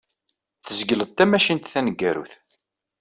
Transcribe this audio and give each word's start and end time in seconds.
Tzegled 0.65 1.09
tamacint 1.17 1.71
taneggarut. 1.73 2.31